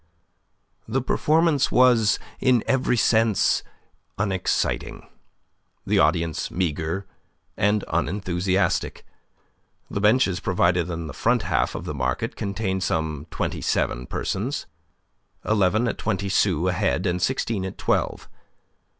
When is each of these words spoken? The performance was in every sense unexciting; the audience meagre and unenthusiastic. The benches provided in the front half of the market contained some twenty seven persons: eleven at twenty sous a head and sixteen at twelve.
The 0.87 1.03
performance 1.03 1.71
was 1.71 2.17
in 2.39 2.63
every 2.65 2.97
sense 2.97 3.61
unexciting; 4.17 5.07
the 5.85 5.99
audience 5.99 6.49
meagre 6.49 7.05
and 7.55 7.85
unenthusiastic. 7.87 9.05
The 9.91 10.01
benches 10.01 10.39
provided 10.39 10.89
in 10.89 11.05
the 11.05 11.13
front 11.13 11.43
half 11.43 11.75
of 11.75 11.85
the 11.85 11.93
market 11.93 12.35
contained 12.35 12.81
some 12.81 13.27
twenty 13.29 13.61
seven 13.61 14.07
persons: 14.07 14.65
eleven 15.45 15.87
at 15.87 15.99
twenty 15.99 16.29
sous 16.29 16.67
a 16.67 16.73
head 16.73 17.05
and 17.05 17.21
sixteen 17.21 17.63
at 17.63 17.77
twelve. 17.77 18.27